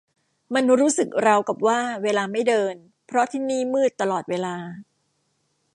[0.53, 2.75] มันรู้สึกราวกับว่าเวลาไม่เดิน
[3.07, 4.55] เพราะที่นี่มืดตลอดเวลา